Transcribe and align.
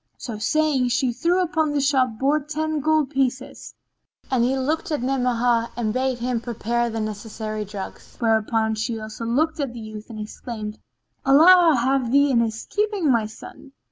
So 0.17 0.39
saying, 0.39 0.87
she 0.87 1.13
threw 1.13 1.43
upon 1.43 1.73
the 1.73 1.79
shop 1.79 2.17
board 2.17 2.49
ten 2.49 2.79
gold 2.79 3.11
pieces, 3.11 3.75
and 4.31 4.43
he 4.43 4.57
looked 4.57 4.89
at 4.89 5.03
Ni'amah 5.03 5.73
and 5.77 5.93
bade 5.93 6.17
him 6.17 6.41
prepare 6.41 6.89
the 6.89 6.99
necessary 6.99 7.65
drugs; 7.65 8.15
whereupon 8.17 8.73
she 8.73 8.99
also 8.99 9.25
looked 9.25 9.59
at 9.59 9.73
the 9.73 9.79
youth 9.79 10.09
and 10.09 10.19
exclaimed, 10.19 10.79
"Allah 11.23 11.75
have 11.79 12.11
thee 12.11 12.31
in 12.31 12.39
his 12.39 12.65
keeping, 12.67 13.09
O 13.09 13.11
my 13.11 13.27
son! 13.27 13.73